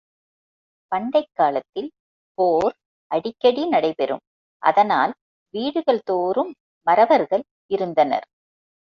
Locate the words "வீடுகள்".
5.53-6.01